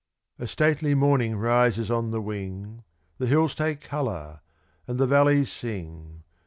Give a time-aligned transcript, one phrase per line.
[0.39, 2.81] A stately Morning rises on the wing,
[3.19, 4.39] The hills take colour,
[4.87, 6.23] and the valleys sing.